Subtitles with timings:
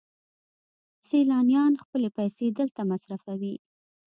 [1.07, 3.55] سیلانیان خپلې پیسې دلته مصرفوي.